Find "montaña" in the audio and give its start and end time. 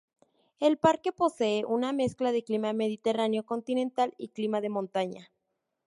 4.69-5.31